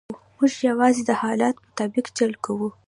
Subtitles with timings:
[0.37, 2.69] موږ یوازې د حالت مطابق چل کوو.